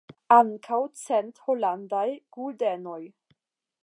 Ankaŭ 0.35 0.79
cent 1.01 1.41
holandaj 1.49 2.07
guldenoj. 2.39 3.01